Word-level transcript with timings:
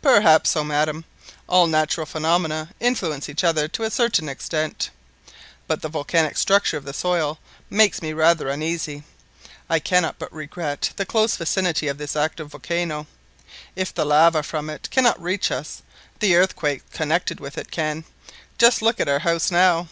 "Perhaps 0.00 0.48
so, 0.48 0.64
madam. 0.64 1.04
All 1.46 1.66
natural 1.66 2.06
phenomena 2.06 2.70
influence 2.80 3.28
each 3.28 3.44
other 3.44 3.68
to 3.68 3.82
a 3.82 3.90
certain 3.90 4.26
extent. 4.26 4.88
But 5.66 5.82
the 5.82 5.90
volcanic 5.90 6.38
structure 6.38 6.78
of 6.78 6.86
the 6.86 6.94
soil 6.94 7.38
makes 7.68 8.00
me 8.00 8.14
rather 8.14 8.48
uneasy. 8.48 9.02
I 9.68 9.78
cannot 9.78 10.18
but 10.18 10.32
regret 10.32 10.92
the 10.96 11.04
close 11.04 11.36
vicinity 11.36 11.88
of 11.88 11.98
this 11.98 12.16
active 12.16 12.52
volcano. 12.52 13.06
If 13.76 13.92
the 13.92 14.06
lava 14.06 14.42
from 14.42 14.70
it 14.70 14.88
cannot 14.90 15.20
reach 15.22 15.50
us, 15.52 15.82
the 16.20 16.36
earthquakes 16.36 16.86
connected 16.96 17.38
with 17.38 17.58
it 17.58 17.70
can. 17.70 18.04
Just 18.56 18.80
look 18.80 18.98
at 18.98 19.10
our 19.10 19.18
house 19.28 19.50
now!" 19.50 19.88